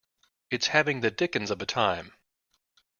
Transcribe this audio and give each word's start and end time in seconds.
It's 0.49 0.65
having 0.69 1.01
the 1.01 1.11
dickens 1.11 1.51
of 1.51 1.61
a 1.61 1.65
time. 1.67 2.13